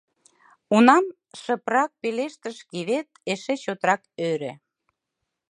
—Унам,— 0.75 1.05
шыпрак 1.41 1.91
пелештыш 2.01 2.57
Гивет, 2.71 3.07
эше 3.31 3.53
чотрак 3.63 4.01
ӧрӧ. 4.29 4.53